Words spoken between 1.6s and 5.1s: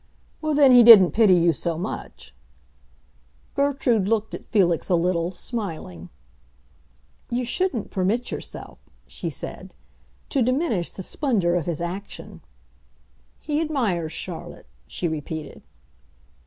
much." Gertrude looked at Felix a